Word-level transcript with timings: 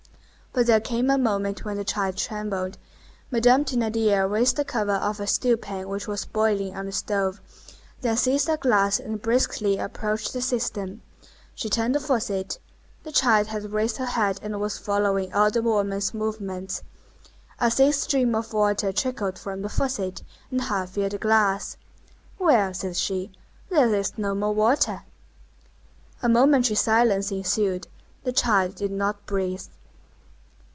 But 0.53 0.67
there 0.67 0.81
came 0.81 1.09
a 1.09 1.17
moment 1.17 1.63
when 1.63 1.77
the 1.77 1.85
child 1.85 2.17
trembled; 2.17 2.77
Madame 3.31 3.63
Thénardier 3.63 4.29
raised 4.29 4.57
the 4.57 4.65
cover 4.65 4.95
of 4.95 5.21
a 5.21 5.25
stew 5.25 5.55
pan 5.55 5.87
which 5.87 6.09
was 6.09 6.25
boiling 6.25 6.75
on 6.75 6.87
the 6.87 6.91
stove, 6.91 7.39
then 8.01 8.17
seized 8.17 8.49
a 8.49 8.57
glass 8.57 8.99
and 8.99 9.21
briskly 9.21 9.77
approached 9.77 10.33
the 10.33 10.41
cistern. 10.41 11.01
She 11.55 11.69
turned 11.69 11.95
the 11.95 12.01
faucet; 12.01 12.59
the 13.03 13.13
child 13.13 13.47
had 13.47 13.71
raised 13.71 13.95
her 13.95 14.05
head 14.05 14.41
and 14.43 14.59
was 14.59 14.77
following 14.77 15.31
all 15.33 15.49
the 15.49 15.61
woman's 15.61 16.13
movements. 16.13 16.83
A 17.61 17.71
thin 17.71 17.93
stream 17.93 18.35
of 18.35 18.51
water 18.51 18.91
trickled 18.91 19.39
from 19.39 19.61
the 19.61 19.69
faucet, 19.69 20.21
and 20.51 20.63
half 20.63 20.89
filled 20.89 21.11
the 21.13 21.17
glass. 21.17 21.77
"Well," 22.37 22.73
said 22.73 22.97
she, 22.97 23.31
"there 23.69 23.95
is 23.95 24.17
no 24.17 24.35
more 24.35 24.53
water!" 24.53 25.03
A 26.21 26.27
momentary 26.27 26.75
silence 26.75 27.31
ensued. 27.31 27.87
The 28.25 28.33
child 28.33 28.75
did 28.75 28.91
not 28.91 29.25
breathe. 29.25 29.63